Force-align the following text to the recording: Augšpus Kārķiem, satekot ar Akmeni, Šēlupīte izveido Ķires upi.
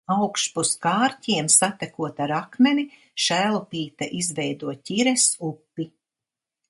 Augšpus 0.13 0.69
Kārķiem, 0.85 1.49
satekot 1.55 2.23
ar 2.25 2.33
Akmeni, 2.39 2.87
Šēlupīte 3.27 4.09
izveido 4.23 4.75
Ķires 4.89 5.29
upi. 5.51 5.87